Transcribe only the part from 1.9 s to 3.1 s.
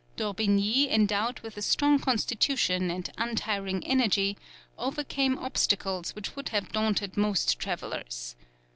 constitution and